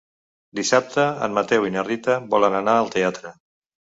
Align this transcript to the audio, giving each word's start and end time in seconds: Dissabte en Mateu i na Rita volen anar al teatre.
Dissabte 0.59 1.03
en 1.25 1.35
Mateu 1.39 1.67
i 1.69 1.73
na 1.77 1.83
Rita 1.89 2.17
volen 2.33 2.57
anar 2.61 2.75
al 2.79 2.91
teatre. 2.97 3.37